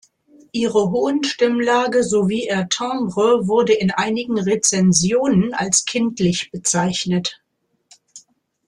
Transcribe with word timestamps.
Ihre 0.51 0.89
hohen 0.89 1.23
Stimmlage 1.23 2.01
sowie 2.03 2.47
ihr 2.47 2.67
Timbre 2.71 3.47
wurde 3.47 3.73
in 3.73 3.91
einigen 3.91 4.39
Rezensionen 4.39 5.53
als 5.53 5.85
„kindlich“ 5.85 6.49
bezeichnet. 6.49 7.39